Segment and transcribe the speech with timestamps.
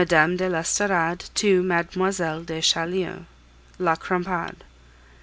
[0.01, 0.35] MME.
[0.35, 2.41] DE L'ESTORADE TO MLLE.
[2.43, 3.25] DE CHAULIEU
[3.77, 4.63] La Crampade.